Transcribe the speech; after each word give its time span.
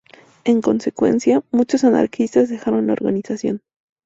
En 0.45 0.61
consecuencia, 0.63 1.43
muchos 1.51 1.83
anarquistas 1.83 2.49
dejaron 2.49 2.87
la 2.87 2.93
organización. 2.93 3.61